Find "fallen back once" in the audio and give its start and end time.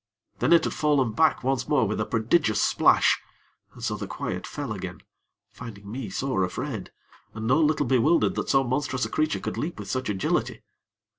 0.73-1.67